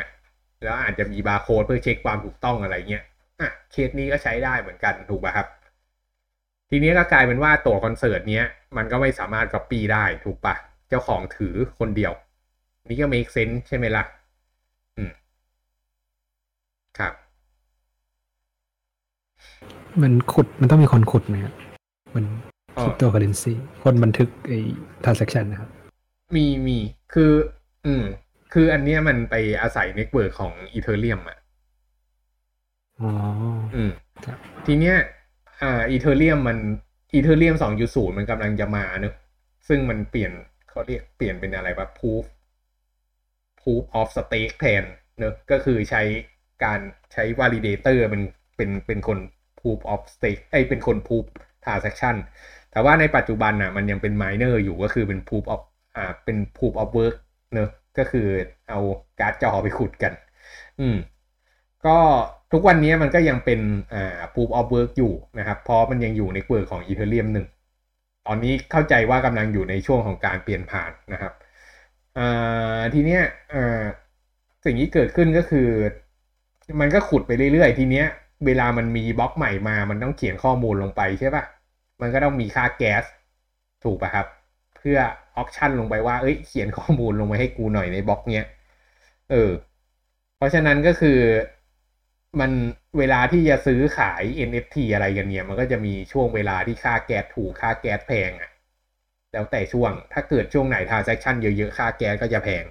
[0.63, 3.03] แล้วอาจจะมีบาร์โค้ดเพื่อเช็คความถูกต้องอะไรเงี้ย
[3.41, 5.47] อะเคสนี้ก็ใช้ได้เหมือนกันถูกป่ะครับ
[6.69, 8.45] ทีนี้ก็กลายเป็นว่าตั๋วคอนเสิร์ตเนี้ย
[8.77, 10.55] มันก็ไม่สามารถก๊อปปี้ได้ถูกปะ
[10.89, 12.13] เจ้าของถือคนเดียว
[12.89, 14.03] นี่ก็ make sense ใช่ไหมล่ะ
[16.99, 17.13] ครับ
[20.01, 21.53] มันขุดมันต้องมีคนขุดไหมครับ
[22.15, 22.25] มัน
[22.77, 24.59] อ๋อคริปโตเคอเรนซีคนบันทึกไอ้
[25.03, 25.69] transaction นะครับ
[26.35, 26.77] มีมี
[27.13, 27.31] คือ
[27.85, 28.03] อืม
[28.53, 31.37] คืออันเนี้ยมันไปอาศัย network ของ Ethereum อะ
[33.01, 33.11] อ๋อ
[33.75, 33.91] อืม
[34.25, 34.95] ครับทีเนี้ย
[35.61, 36.57] อ่า Ethereum มัน
[37.13, 39.15] Ethereum สองจุดศูนย์มันกำลังจะมาเนอะ
[39.67, 40.31] ซึ่งมันเปลี่ยน
[40.69, 42.23] เขาเรียกเปลี่ยนเป็นอะไรวะ proof
[43.59, 44.83] proof of stake แทน
[45.19, 46.01] เนอะก็คือใช้
[46.65, 46.79] การ
[47.13, 48.21] ใช้ validator เป็น
[48.57, 49.19] เป็นเป็นคน
[49.59, 51.25] proof of stake เอ้ยเป็นคน proof
[51.63, 52.15] transaction
[52.71, 55.61] แต่ว่าในปัจจุบันน่ะมันยังเป็น miner อยู่ก็คือเป็น proof of
[55.95, 57.15] อ่าเป็น proof of work
[57.53, 58.27] เนอะก็คือ
[58.69, 58.79] เอา
[59.19, 60.13] การ์ดจอไปขุดกัน
[60.79, 60.97] อืม
[61.85, 61.97] ก็
[62.51, 63.59] ทุกวันนี้มันก็ยังเป็น
[63.93, 67.47] อ่า proof of work อยู่นะครับ เพราะมันยังอยู่ใน network ของ Ethereum หนึ่ง
[68.27, 71.33] ตอนนี้เข้าใจว่ากำลังอยู่ในช่วงของการเปลี่ยนผ่านนะครับ
[72.17, 73.83] อ่าทีเนี้ยอ่า
[74.65, 75.67] สิ่งที่เกิดขึ้นก็คือ
[76.79, 78.07] มันก็ขุดไปเรื่อยๆ ทีเนี้ย
[78.45, 81.43] เวลามันมีบล็อกใหม่มามันต้องเขียนข้อมูลลงไปใช่ปะ
[82.01, 83.03] มันก็ต้องมีค่าแก๊ส
[83.83, 84.27] ถูกป่ะครับ
[84.77, 84.97] เพื่อ
[85.35, 88.47] ออ t ชั่นลงไปว่า เอ้ย เขียนข้อมูลลงมาให้กูหน่อยในบล็อกเนี้ย
[89.31, 89.51] เออ
[90.37, 91.19] เพราะฉะนั้นก็คือ
[92.39, 92.51] มัน
[92.97, 98.49] เวลาที่จะซื้อขาย NFT อะไรกันเนี่ย มันก็จะมีช่วงเวลาที่ค่าแก๊สถูกค่าแก๊สแพงอะ่ะ
[99.31, 102.63] แล้วแต่ช่วง ถ้าเกิดช่วงไหน transaction เยอะๆ ค่าแก๊สก็จะแพง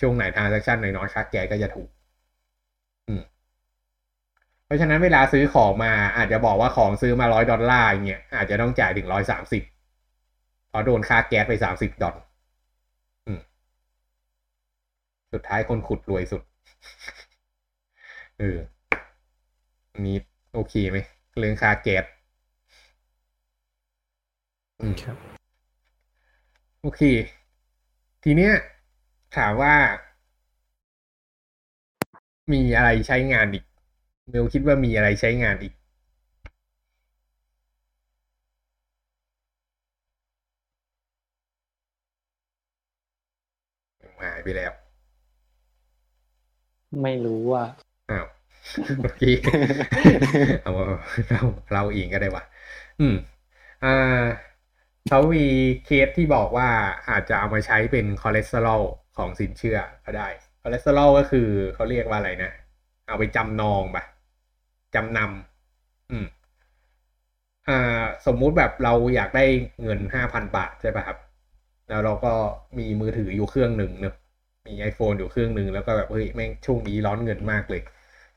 [0.00, 1.88] ช่วงไหน transaction น้อยๆ ค่าแก๊สก็จะถูก
[4.66, 9.62] เพราะฉะนั้นเวลาซื้อของมาอาจจะบอกว่าของซื้อมาร้อยดอลลาร์อย่างเงี้ยอาจจะต้องจ่ายถึงร้อยสามสิบ
[10.68, 12.16] เพราะโดนค่าแก๊สไปสามสิบดอล
[13.26, 13.40] อืม
[15.32, 16.42] สุดท้ายคนขุดรวยสุด
[18.38, 18.58] เออ
[19.92, 20.16] อันนี้
[20.54, 20.98] โอเคไหม
[21.38, 22.04] เรื่องค่าแก๊ส
[24.80, 25.16] อืมครับ
[26.80, 27.02] โอเค
[28.22, 28.52] ทีเนี้ย
[29.36, 29.74] ถามว่า
[32.52, 33.64] มีอะไรใช้งานอีก
[34.30, 35.72] เมลคิดว่ามีอะไรใช้งานอีก
[44.20, 44.72] หายไปแล้ว
[47.02, 47.64] ไม่รู้ว่า
[48.10, 48.26] อ้าว
[49.00, 49.22] โอเค
[50.62, 50.72] เอา
[51.30, 51.40] เรา
[51.72, 52.42] เราเองก็ได้วะ
[53.00, 53.16] อืม
[53.84, 53.88] อ่า
[55.08, 55.46] เขามี
[55.84, 56.68] เคสที่บอกว่า
[57.10, 58.82] อาจจะเอามาใช้เป็น collateral
[59.16, 60.28] ของสินเชื่อก็ได้
[60.62, 62.52] collateral ก็คือเขาเรียกว่าอะไรนะ
[63.08, 64.04] เอาไปจำนองปะ
[64.96, 66.26] จำนำอืม
[67.68, 69.44] อ่าสมมุติแบบเราอยากได้
[69.82, 71.18] เงินห้าพันบาทใช่ป่ะครับ
[71.88, 72.32] แล้วเราก็
[72.78, 74.14] มีมือถืออยู่เครื่องหนึ่งเนอะ
[74.66, 77.82] มี iPhone อยู่เครื่องหนึ่งแล้วก็แบบเฮ้ยแม่งช่วงนี้ร้อนเงินมากเลย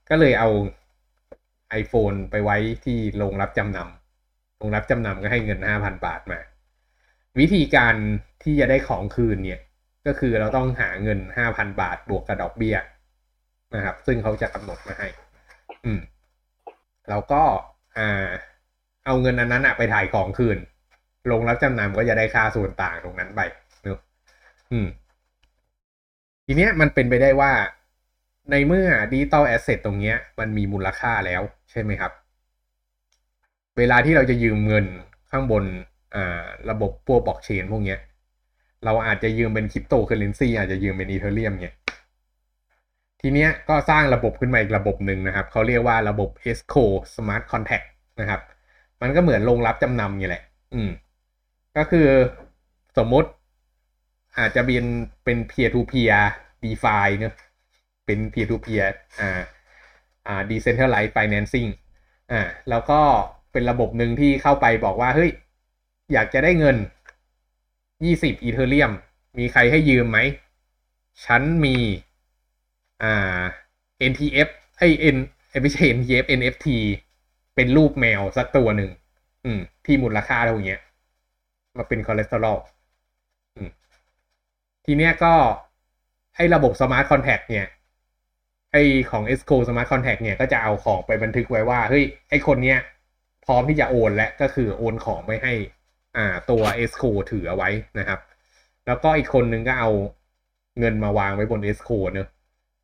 [0.09, 0.49] ก็เลยเอา
[1.81, 6.39] iPhone ไปไว้ที่โรงรับจำนำโรงรับจำนำก็ให้เงินห้าพันบาทมา
[7.39, 7.95] วิธีการ
[8.43, 9.61] ที่จะได้ของคืนเนี่ย
[10.07, 12.77] ก็คือเราต้องหาเงินห้าพันบาทบวกกับดอกเบี้ย
[13.75, 15.07] นะครับ ซึ่งเขาจะกำหนดมาให้
[15.85, 15.99] อืม
[17.09, 17.43] แล้วก็
[19.05, 20.57] เอาเงินอันนั้นไปถ่ายของคืน
[21.31, 23.41] ลงรับจำนำก็จะได้ค่าส่วนต่างตรงนั้นไป
[23.83, 23.99] เนอะ
[24.71, 24.87] อืม
[26.45, 27.51] ทีเนี้ยมันเป็นไปได้ว่า
[28.51, 31.41] ในเมื่อ digital asset ตรงเนี้ย มันมีมูลค่าแล้ว
[31.71, 32.11] ใช่ไหมครับ
[33.77, 34.85] เวลาที่เราจะยืมเงิน
[35.31, 35.63] ข้างบน
[36.15, 37.99] อ่าระบบพวกบล็อกเชนพวกเนี้ย
[38.85, 41.75] เราอาจจะยืมเป็นคริปโตเคอเรนซีอาจจะยืมเป็น Ethereum เนี่ย
[43.21, 46.83] ทีเนี้ยก็สร้างระบบขึ้นมาอีกระบบหนึ่งนะครับ เขาเรียกว่าระบบ escrow
[47.13, 47.87] smart contract
[48.19, 48.41] นะครับ
[49.01, 50.89] มันก็เหมือนโรงรับจำนำนี่แหละ อืม
[51.77, 52.07] ก็คือ
[52.97, 53.29] สมมติ
[54.37, 54.85] อาจจะเป็น
[55.23, 56.17] เป็น peer to peer
[56.63, 57.35] DeFi เนอะ
[58.05, 58.87] เป็น peer to peer
[59.21, 59.31] อ่า
[60.27, 61.69] อ่า decentralized financing
[62.31, 63.01] อ่าแล้วก็
[63.51, 65.31] เป็นระบบหนึ่งที่เข้าไปบอกว่า เฮ้ย
[66.13, 66.77] อยากจะได้เงิน
[67.95, 68.91] 20 อีเทเรียม
[69.37, 70.19] มีใครให้ยืมไหม
[71.25, 71.75] ฉันมี
[73.03, 73.41] อ่า
[74.11, 75.17] NTF ไอ้ N
[75.61, 76.67] ไม่ใช่ NTF NFT
[77.55, 78.91] เป็นรูปแมวสักตัวหนึ่ง
[79.45, 80.81] อืม ที่มูลค่าเท่าเนี้ย
[81.77, 82.57] มาเป็นคอเลสเตอรอล
[83.55, 83.69] อืม
[84.85, 85.33] ทีเนี้ยก็
[86.35, 87.67] ให้ระบบ Smart Contract เนี่ย
[88.71, 88.77] ไอ
[89.11, 92.79] ของ ESCO Smart Contact เนี่ยก็จะเอาของไปบันทึกไว้ว่า เฮ้ย ไอคนเนี้ย
[93.45, 95.53] พร้อมที่จะโอนและก็คือโอนของไปให้
[96.17, 98.19] อ่าตัว ESCO ถือเอาไว้นะครับ
[98.85, 99.89] แล้วก็อีกคนนึงก็เอา
[100.79, 102.27] เงินมาวางไว้บน ESCO เนอะ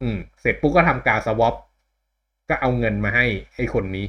[0.06, 1.56] อืมเสร็จปุ๊บก็ทำการสวอป
[2.50, 4.06] ก็เอาเงินมาให้ไอคนนี้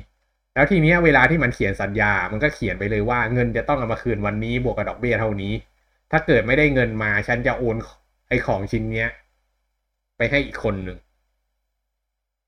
[0.55, 5.53] แล้วทีเนี้ยเวลาที่มันเขียนสัญญา มันก็เขียนไปเลยว่าเงินจะต้องเอามาคืนวันนี้บวกกับดอกเบี้ยเท่านี้
[6.11, 7.77] ถ้าเกิดไม่ได้เงินมาฉันจะโอน
[8.29, 9.09] ไอของชิ้นเนี้ย
[10.17, 10.99] ไปให้อีกคนหนึ่ง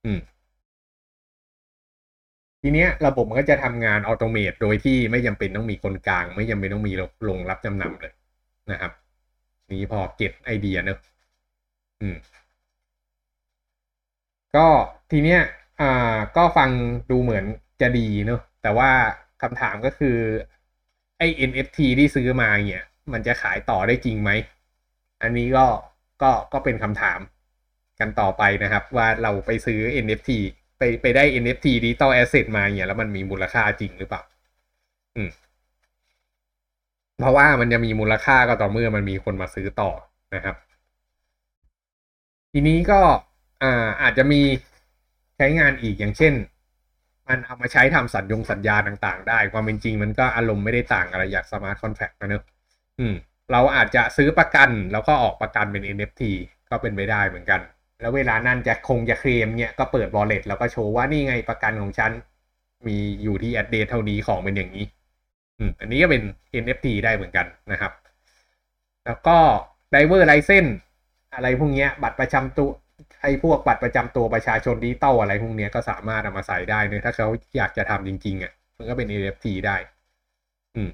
[0.05, 0.19] อืม
[2.63, 6.93] ทีเนี้ยระบบมันก็จะทำงานอัตโนมัติโดยที่ไม่จำเป็นต้องมีคนกลาง ไม่จำเป็นต้องมี
[7.29, 8.13] ลงรับจำนำเลย
[8.71, 8.93] นะครับ
[9.73, 10.99] นี้พอเก็ตไอเดียเนอะ
[12.01, 12.17] อืม
[14.57, 14.67] ก็
[15.11, 15.41] ทีเนี้ย
[15.81, 16.71] อ่าก็ฟัง
[17.11, 17.45] ดูเหมือน
[17.81, 18.91] จะดีเนอะแต่ว่า
[19.43, 20.17] คำถามก็คือ
[21.19, 24.31] ไอ NFT ที่ซื้อมาเนี่ย มันจะขายต่อได้จริงไหม
[25.23, 25.67] อันนี้ก็
[26.23, 27.21] ก็ก็เป็นคำถาม
[28.01, 30.31] กันต่อไปนะครับ ว่าเราไปซื้อ NFT
[30.79, 34.23] ไปไปได้ NFT Digital Asset มาเนี่ย แล้วมันมีมูลค่าจริงหรือเปล่า
[35.17, 35.31] อืม
[37.19, 39.91] เพราะว่ามันจะมีมูลค่าก็ต่อเมื่อมันมีคนมาซื้อต่อ
[40.35, 40.57] นะครับ
[42.53, 43.01] ทีนี้ก็
[43.63, 44.41] อ่าอาจจะมี
[45.37, 46.35] ใช้งานอีกอย่างเช่น
[47.29, 52.45] มันเอามาใช้ทำสัญญงสัญญาต่างๆ ได้ ความเป็นจริงมันก็อารมณ์ไม่ได้ต่างอะไรจาก smart contract นะเนอะ
[52.99, 53.15] อืม
[53.53, 56.23] เราอาจจะซื้อประกันแล้วก็ออกประกันเป็น NFT
[56.71, 57.61] ก็เป็นไปได้เหมือนกัน
[58.01, 62.13] แล้วเวลานั้นจะคงจะเคลมเนี่ยก็เปิด wallet แล้วก็โชว์ว่านี่ไงประกันของฉัน
[62.87, 64.85] มีอยู่ที่ address เท่านี้ของเป็นอย่างนี้
[65.59, 66.23] อืม อันนี้ก็เป็น
[66.63, 67.93] NFT ได้เหมือนกันนะครับ
[69.07, 69.37] แล้วก็
[69.93, 70.73] driver license
[71.35, 72.71] อะไรพวกเนี้ย บัตรประจำตัว
[73.23, 79.77] ไอ้พวกบัตรประจำตัวประชาชนดิจิตอลอะไรพวกเนี้ยก็สามารถเอามาใส่ได้เนอะถ้าเขาอยากจะทำจริง ๆอะมันก็เป็น NFT ได้
[80.77, 80.91] อืม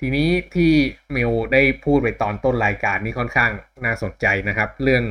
[0.00, 0.72] ทีนี้ที่
[1.12, 3.50] เมลได้พูดไปตอนต้นรายการนี่ค่อนข้าง
[3.84, 5.04] น่าสนใจนะครับ เรื่อง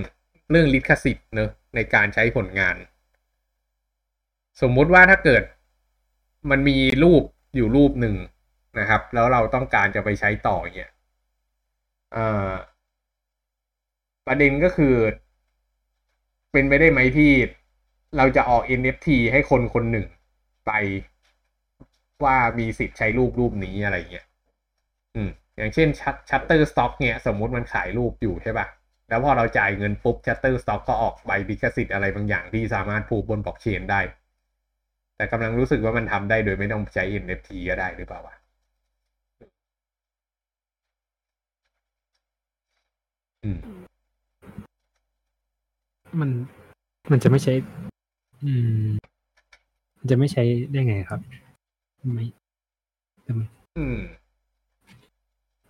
[0.52, 2.76] เรื่องลิขสิทธิ์เนอะในการใช้ผลงาน
[4.62, 5.44] สมมุติว่าถ้าเกิด
[6.50, 7.24] มันมีรูป
[7.56, 8.16] อยู่รูปหนึ่ง
[8.80, 10.92] นะครับ แล้วเราต้องการจะไปใช้ต่อเนี่ย
[12.16, 12.52] อ่า
[14.28, 14.96] ประเด็นก็คือ
[16.52, 17.32] เป็นไปได้ไหมที่
[18.18, 20.06] เราจะออก NFT ให้คนคนหนึ่ง
[20.66, 20.72] ไป
[22.24, 24.26] ว่ามีสิทธิ์ใช้รูปรูปนี้อะไรเงี้ย
[25.16, 25.88] อืม อย่างเช่น
[26.30, 28.68] Shutterstock เนี่ย สมมุติมันขายรูปอยู่ใช่ปะ่ะ
[29.10, 34.02] แล้วพอเราจ่ายเงินปุ๊บ Shutterstock ก็ออกใบลิขสิทธิ์อะไรบางอย่างที่สามารถผูกบนบล็อกเชนได้
[35.16, 38.36] แต่กำลังรู้สึกว่ามันทำได้โดยไม่ต้องใช้ NFT ก็ได้หรือเปล่าวะ
[43.44, 43.81] อืม
[46.20, 46.30] มัน
[47.12, 47.54] มันจะไม่ใช้
[48.44, 48.52] อื
[48.84, 48.88] ม
[49.98, 51.20] มันจะไม่ใช้ได้ไงครับ
[52.16, 52.26] ไม่
[53.28, 53.42] ทำไม
[53.78, 54.00] อืม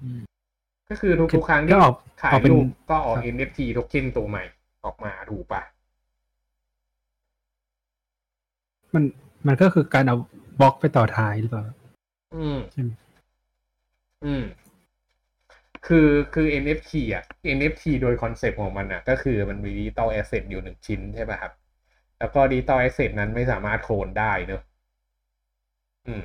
[0.01, 0.21] อืม
[0.89, 4.43] ก็คือทุกๆครั้งก็ที่ออกขายออกเป็น รูปก็ออกครับ NFT โทเค็นตัวใหม่
[4.85, 5.61] ออกมาถูกปะ
[8.93, 9.03] มัน
[9.47, 10.15] มันก็คือการเอา
[10.59, 11.63] บล็อกไปต่อท้ายหรือเปล่า
[12.35, 12.91] อืม ใช่ไหม
[14.25, 14.43] อืม
[15.87, 21.51] คือคือ NFT อะ NFT โดย concept ของมันอะ ก็คือมันมี digital asset อยู่หนึ่งชิ้นใช่ป่ะครับ
[22.19, 24.61] แล้วก็ digital asset นั้นไม่สามารถโคลนได้เนอะ
[26.07, 26.21] อืม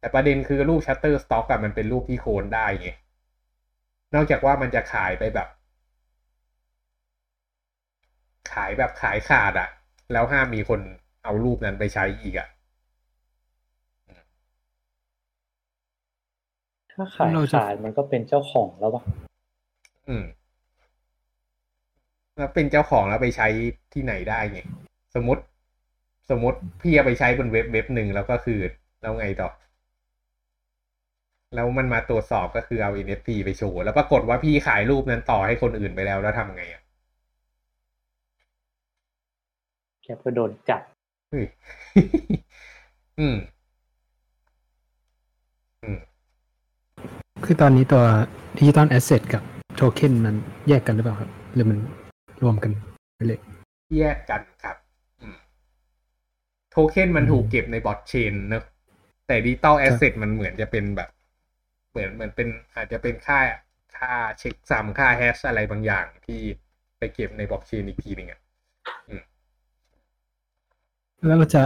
[0.00, 2.88] แต่ประเด็นคือรูป Shutterstock อะมันเป็นรูปที่โคลนได้ไง
[4.14, 5.48] นอกจากว่ามันจะขายไปแบบ
[8.52, 9.68] ขายแบบขายขาดอะ
[10.12, 10.80] แล้วห้ามมีคน
[11.24, 12.48] เอารูปนั้นไปใช้อีกอะ
[16.96, 19.02] ถ้าขายเราจะขายมันก็เป็นเจ้าของแล้วปะ
[20.08, 20.24] อืม
[22.36, 23.48] แล้วเป็นเจ้าของแล้วไปใช้
[23.92, 24.60] ที่ไหนได้ไง
[25.14, 25.42] สมมติ
[26.30, 28.60] สมมติพี่เอาไปใช้บนเว็บเว็บหนึ่งแล้วก็คือ
[29.00, 29.48] แล้วไงต่อ
[31.54, 36.82] แล้วมันมาตรวจสอบก็คือเอา NFT ไปโชว์แล้วปรากฏว่าพี่ขายรูปนั้นต่อให้คนอื่นไปแล้วแล้วทำไงอะ
[40.02, 40.82] แกก็โดนจับ
[41.30, 41.46] เฮ้ย
[43.18, 43.36] อืม
[45.82, 45.98] อืม
[47.44, 48.02] คือตอนนี้ตัว
[48.56, 49.42] digital asset กับ
[49.76, 50.34] โทเค็นมัน
[50.68, 51.78] แยกกันหรือเปล่าครับ หรือมัน
[52.42, 52.72] รวมกัน
[53.16, 53.40] ไปเลย
[53.98, 54.76] แยกกันครับ
[55.22, 55.36] อืม
[56.70, 58.64] โทเค็นมันถูกเก็บในบล็อกเชนเนอะ
[59.26, 61.08] แต่ digital asset มันเหมือนจะเป็นแบบ
[61.90, 63.40] เหมือนเหมือนเป็นอาจจะเป็นค่า
[63.98, 66.40] ค่า checksum ค่า hash อะไรบางอย่างที่
[66.98, 68.40] ไปเก็บในบล็อกเชนอีกทีหนึ่งอะ
[71.26, 71.62] แล้วเราจะ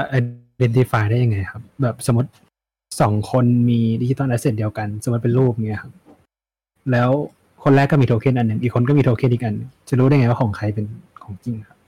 [0.60, 2.30] identify ได้ยังไงครับ แบบสมมติ
[3.00, 5.92] สองคนมี digital asset เดียวกัน สมมติเป็นรูปเงี้ยครับ
[6.92, 7.10] แล้ว
[7.62, 10.86] คนแรกก็มีโทเค็นอันหนึ่งอีกคนก็มีโทเค็นอีกอันหนึ่งจะรู้ได้ไงว่าของใครเป็น
[11.24, 11.78] ของจริงครับ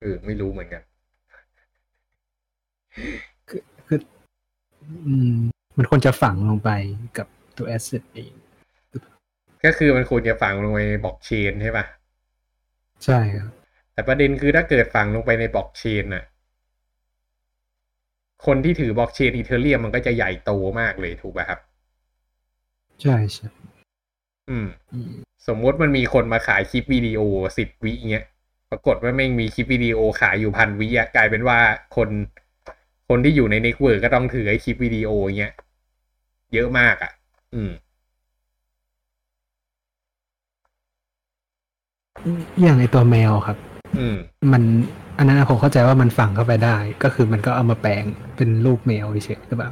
[0.00, 0.82] เออไม่รู้เหมือนกัน
[3.88, 4.00] คือ
[5.06, 5.36] อืม
[5.76, 6.70] มันควรจะฝังลงไป
[7.18, 8.32] กับตัว asset เอง
[9.64, 11.86] ก็คือมันควรจะฝังลงไปในบล็อกเชนใช่ปะ
[13.04, 13.52] ใช่ครับ
[13.92, 16.24] แต่ประเด็นคือถ้าเกิดฝังลงไปในบล็อกเชนน่ะ
[18.46, 21.60] คนที่ถือบล็อกเชน Ethereum มันก็จะใหญ่โตมากเลยถูกป่ะครับ
[23.02, 23.48] ใช่ใช่
[24.50, 25.12] อืมอืม
[25.46, 27.20] สมมติมันมีคนมาขายคลิปวิดีโอ
[27.58, 28.24] สิบวิเงี้ย
[28.70, 31.58] ปรากฏว่าแม่งมีคลิปวิดีโอขายอยู่พันวิอะกลายเป็นว่า
[31.96, 32.08] คน
[33.08, 35.52] คนที่อยู่ใน network ก็ต้องถือไอ้คลิปวิดีโอเงี้ย
[36.54, 37.12] เยอะมากอะ
[37.54, 37.70] อืม
[42.60, 43.67] อย่างไอตัวแมวครับอื
[44.14, 44.16] ม
[44.52, 44.62] มัน
[45.18, 48.02] อันนั้นผมเข้าใจว่ามันฝังเข้าไปได้ ก็คือมันก็เอามาแปลง
[48.36, 49.70] เป็นรูปแมวเฉยๆหรือเปล่า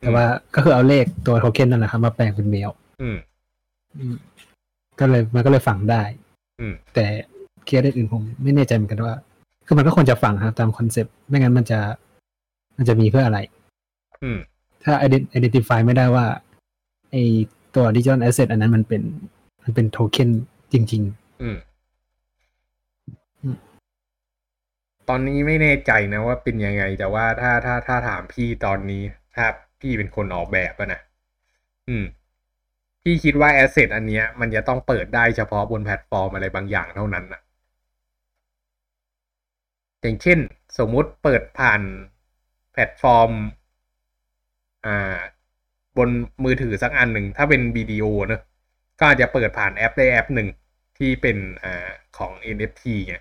[0.00, 2.70] แต่ว่าก็คือเอาเลขตัวโทเค็นนั่นแหละครับมาแปลงเป็นแมว
[3.02, 3.16] อืม
[3.98, 4.16] อืม
[5.00, 6.02] ก็เลยมันก็เลยฝังได้
[6.60, 7.04] อืมแต่
[7.66, 9.14] เคสอื่นๆผมไม่แน่ใจเหมือนกันว่า
[9.66, 11.80] คือมันก็ควรจะฝังครับตาม concept ไม่งั้นมันจะ
[12.76, 13.38] มันจะมีเพื่ออะไร
[14.22, 14.38] อืม
[14.84, 16.26] ถ้า ident- identify ไม่ได้ว่า
[17.10, 17.16] ไอ
[17.74, 19.02] ตัว digital asset อันนั้นมันเป็น
[19.62, 20.28] มันเป็นโทเค็น
[20.72, 21.02] จริง
[21.42, 21.56] อืม
[23.42, 23.56] อืม
[25.08, 29.02] ตอนนี้ไม่แน่ใจนะว่าเป็นยังไง แต่ว่าถ้าถ้าถ้าถามพี่ตอนนี้
[29.34, 29.46] ถ้า
[29.80, 31.00] พี่เป็นคนออกแบบนะ
[31.88, 32.04] อืม
[33.02, 37.40] พี่คิดว่า asset อันเนี้ย มันจะต้องเปิดได้เฉพาะบนแพลตฟอร์มอะไรบางอย่างเท่านั้นนะ
[40.00, 40.38] อย่างเช่น
[40.78, 41.80] สมมุติเปิดผ่าน
[42.72, 43.30] แพลตฟอร์ม
[44.84, 45.18] อ่า
[45.96, 46.10] บน
[46.44, 48.40] มือถือสักอันหนึ่ง ถ้าเป็นวิดีโอเนอะ
[48.98, 50.48] ก็อาจจะเปิดผ่านแอปได้แอปหนึ่ง
[50.98, 51.88] ที่เป็นอ่า
[52.18, 53.14] ของ NFT ไง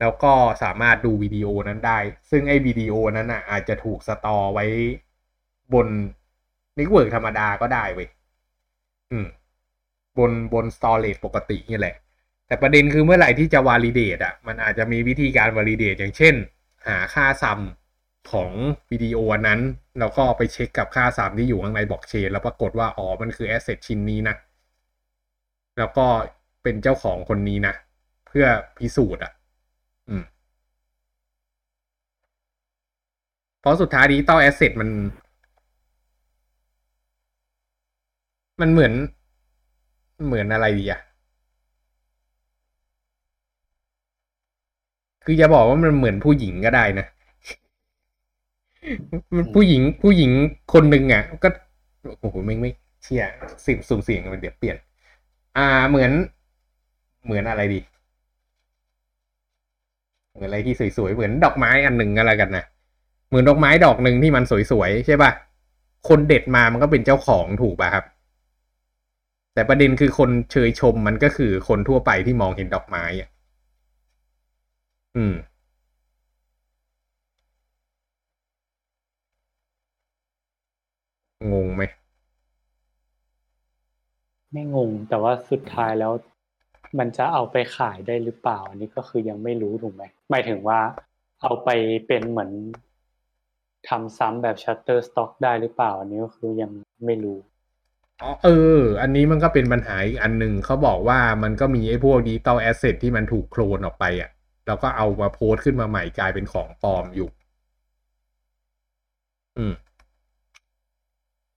[0.00, 0.32] แล้วก็
[0.62, 1.98] สามารถดูวิดีโอนั้นได้
[2.30, 4.66] ซึ่งไอ้วิดีโอนั้นอะ อาจจะถูก store ไว้
[5.74, 5.86] บน
[6.78, 8.08] network ธรรมดาก็ได้เว้ย
[9.12, 9.26] อืม
[10.18, 11.94] บนบน storage ปกตินี่แหละ
[12.46, 16.34] แต่ประเด็นคือเมื่อไหร่ที่จะ validate อะ มันอาจจะมีวิธีการ validate อย่างเช่น
[16.86, 17.60] หาค่า sum
[18.32, 18.52] ของ
[18.90, 19.60] วิดีโอนั้น
[20.00, 24.36] แล้วก็ไปเช็คกับค่า sum ที่อยู่ข้างในบล็อกเชนแล้วปรากฏว่าอ๋อมันคือ asset ชิ้นนี้นะ
[25.78, 26.06] แล้วก็
[26.62, 27.74] เป็นเจ้าของคนนี้นะ
[28.26, 28.46] เพื่อ
[28.78, 29.32] พิสูจน์อะ
[30.08, 30.22] อืม
[33.60, 34.88] เพราะสุดท้าย digital asset มัน
[38.60, 38.92] มันเหมือน
[40.24, 41.00] เหมือนอะไรดีอะ
[45.24, 47.06] คือจะบอกว่ามันเหมือนผู้หญิงก็ได้นะ
[49.34, 50.30] มันผู้หญิงผู้หญิง
[50.72, 51.48] คนหนึ่งอะ ก็
[52.20, 52.70] โอ้โหไม่ไม่
[53.02, 53.24] เชี่ย
[53.66, 54.76] สิ่งสุ่มเสี่ยงมันเดี๋ยวเปลี่ยน
[55.56, 56.12] อ่าเหมือน
[57.24, 57.80] เหมือนอะไรดี
[60.34, 62.64] เหมือนอะไรที่สวยๆเหมือนดอกไม้อันหนึ่งอะไรกันนะ
[63.30, 65.30] เหมือนดอกไม้ดอกหนึ่งที่มันสวยๆใช่ป่ะ
[66.08, 68.04] คนเด็ดมามันก็เป็นเจ้าของถูกป่ะครับ
[69.54, 73.28] แต่ประเด็นคือคนเชยชมมันก็คือคนทั่วไปที่มองเห็นดอกไม้อะ
[75.16, 75.34] อืม
[81.52, 81.82] งงไหม
[84.52, 86.12] ไม่งง แต่ว่าสุดท้ายแล้ว
[86.98, 90.78] มันจะเอาไปขายได้หรือเปล่า อันนี้ก็คือยังไม่รู้ถูกไหมหมายถึงว่า
[91.42, 91.68] เอาไป
[92.06, 92.50] เป็นเหมือน
[93.88, 96.70] ทำซ้ำแบบ Shutterstock ได้หรือเปล่า อันนี้ก็คือยัง
[97.06, 97.38] ไม่รู้
[98.22, 104.30] อ๋อเออ อันนี้มันก็เป็นปัญหาอีกอันหนึ่งเขาบอกว่ามันก็มีไอ้พวก digital asset ที่มันถูกโคลนออกไปอะ
[104.66, 107.28] แล้วก็เอามาโพสต์ขึ้นมาใหม่กลายเป็นของปลอมอยู่
[109.58, 109.74] อืม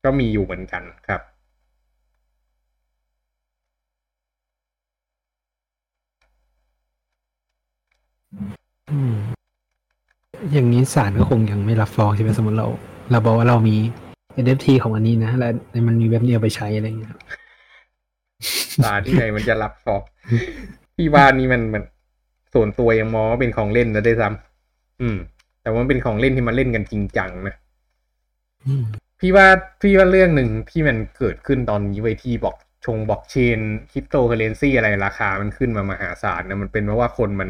[0.05, 9.22] ก็มีอยู่เหมือนกันครับๆอืม
[10.51, 12.67] อย่างนี้ศาลก็คงยังไม่รับฟ้องใช่ไหมสมมติเรา
[13.11, 13.75] เราบอกว่าเรามี
[14.43, 15.51] NFT ของอันนี้นะแล้ว
[15.87, 17.21] มันมีเว็บนี้เอาไปใช้อะไรเงี้ยครับ
[18.83, 20.03] ตาที่ไหนมันจะรับฟอก
[20.95, 21.83] พี่ว่านี่มันมัน
[22.53, 25.17] ส่วนตัวยังมองว่าเป็นของเล่นนะได้วยซ้ำอืม
[25.61, 27.55] แต่ว่ามันเป็นของเล่นที่มันเล่นกันจริงจังนะ
[28.65, 28.83] อืม
[29.19, 29.47] พี่ว่า
[29.81, 33.59] พี่ว่าเรื่องหนึ่งที่มันเกิดขึ้นตอนนี้ไว้ยที่บอกชงบล็อกเชน
[33.91, 37.49] คริปโตเคอเรนซีอะไรราคามันขึ้นมามหาศาลนะมันเป็นเพราะว่าคนมัน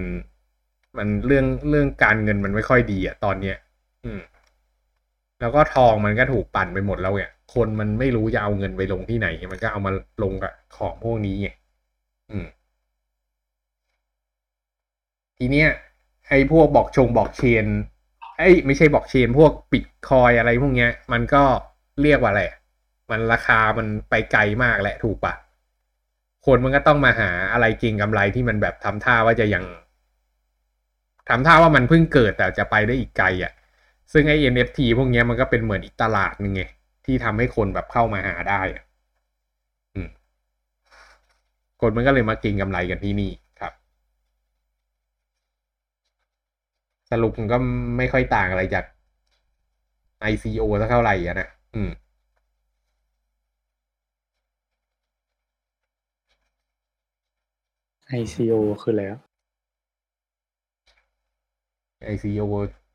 [0.97, 3.58] มันเรื่องเรื่องการเงินมันไม่ค่อยดีอะตอนเนี้ย
[4.06, 4.21] อืม
[5.39, 9.91] แล้วก็ทองมันก็ถูกปั่นไปหมดแล้วเนี่ยคนมันไม่รู้จะเอาเงินไปลงที่ไหน มันก็เอามา
[10.23, 11.49] ลงกับของพวกนี้ไง
[12.32, 12.45] อืม
[15.38, 15.69] ทีเนี้ย
[16.29, 17.65] ไอ้พวกบอกชงบอกเชน
[18.38, 21.43] ไอ้ไม่ใช่บอกเชนพวกปิดคอยอะไรพวกเนี้ย มันก็
[22.01, 22.58] เรียกว่าอะไรอะ
[23.12, 25.34] มันราคามันไปไกลมากแหละถูกปะ
[26.45, 29.63] คนมันก็ต้องมาหาอะไรเก่งกำไรที่มันแบบทำท่าว่าจะยัง
[31.29, 33.53] ทำท่าว่ามันเพิ่งเกิดแต่จะไปได้อีกไกลอะ
[34.12, 36.63] ซึ่งไอ้ NFT พวกนี้มันก็เป็นเหมือนอีกตลาดหนึ่งไง
[37.05, 38.83] ที่ทำให้คนแบบเข้ามาหาได้อะ
[39.95, 40.09] อืม
[41.81, 43.73] คนมันก็เลยมาเก็งกำไรกันที่นี่ครับ
[47.12, 47.57] สรุปมันก็
[47.97, 48.86] ไม่ค่อยต่างอะไรจาก
[50.31, 51.91] ICO สักเท่าไหร่อะนะ อืม
[58.19, 59.19] ICO คืออะไรอะ
[62.07, 62.41] ICO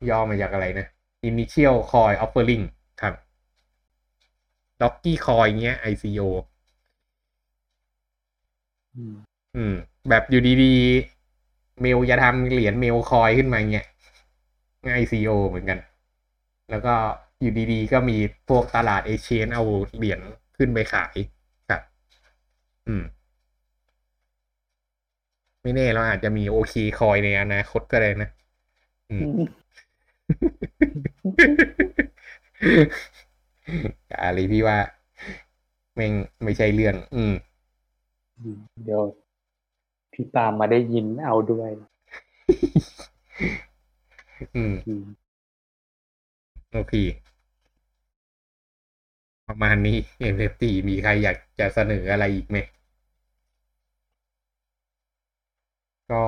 [0.09, 0.85] ย่อมาจากอะไรนะ
[1.29, 2.63] Initial Coin Offering
[3.01, 3.13] ครับ
[4.81, 6.21] Donkey Coin เงี้ย ICO
[8.95, 9.15] อืม
[9.55, 9.73] อืม
[10.09, 13.85] แบบอยู่ดีๆ เมลจะทำเหรียญเมลคอยขึ้นมาเงี้ย
[14.99, 15.79] ICO เหมือนกัน
[16.69, 16.95] แล้วก็
[17.41, 18.17] อยู่ดีๆ ก็มี
[18.49, 19.63] พวกตลาดเอเชียนเอา
[19.97, 20.19] เหรียญ
[20.57, 21.15] ขึ้นไปขาย
[21.69, 21.81] ครับ
[22.87, 23.03] อืม
[25.61, 28.29] ไม่แน่เราอาจจะมีโอเคคอยในอนาคตก็ได้นะ
[29.09, 29.49] อืม
[34.23, 34.77] อะไรพี่ว่า
[35.95, 37.33] แม่งไม่ใช่เรื่อง อืม
[38.37, 39.01] อืมเดี๋ยว
[40.13, 41.71] พี่ปาล์มมาได้ยินเอาด้วย
[44.55, 45.03] อืมอืม
[46.71, 46.93] โอเค
[49.47, 52.57] ประมาณนี้ NFT มีใครอยากจะเสนออะไรอีกไหม
[56.09, 56.23] ก็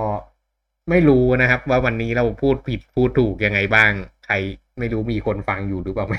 [0.89, 3.91] ไม่รู้นะครับ ว่าวันนี้เราพูดผิดพูดถูกยังไงบ้าง
[4.25, 4.35] ใคร
[4.79, 6.15] ไม่รู้มีคนฟังอยู่หรือเปล่าไหม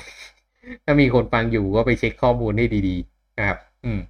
[0.84, 4.00] ถ้ามีคนฟังอยู่ก็ไปเช็คข้อมูลให้ดีๆนะครับ อืม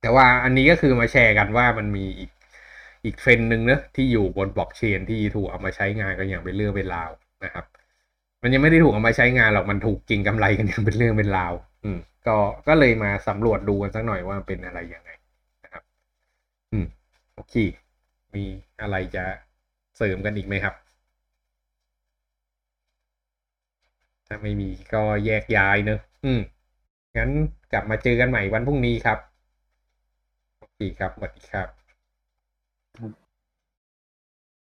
[0.00, 2.30] แต่ว่าอันนี้ก็คือมาแชร์กันว่ามันมีอีก
[3.04, 7.10] อีกเทรนหนึ่งเนอะที่อยู่บนบล็อกเชนที่ถูกเอามาใช้งานกันอย่างเป็นเรื่องเป็นราว
[7.44, 7.64] นะครับ
[8.42, 11.52] มันยังไม่ได้ถูกเอามาใช้งานหรอกมันถูกก่งกำไรกันอย่างเป็นเรื่องเป็นราว
[11.84, 12.36] อืม ก็
[12.68, 15.10] ก็เลยมาสำรวจดูกันสักหน่อยว่าเป็นอะไรยังไง
[15.64, 15.82] นะครับ
[16.72, 16.86] อืม
[17.34, 17.54] โอเค
[18.34, 18.44] มี
[18.82, 19.24] อะไรจะ
[19.98, 20.74] เสริมกันอีกไหมครับ
[24.26, 26.40] ถ้าไม่มีก็แยกย้ายเนอะอืม
[27.16, 27.30] งั้น
[27.72, 29.18] กลับมาเจอกันใหม่วันพรุ่งนี้ครับ
[30.58, 31.68] โอเคครับสวัสดีครับ